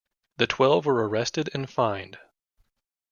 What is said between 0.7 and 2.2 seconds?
were arrested and fined.